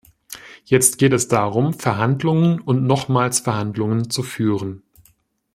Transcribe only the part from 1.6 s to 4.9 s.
Verhandlungen und nochmals Verhandlungen zu führen.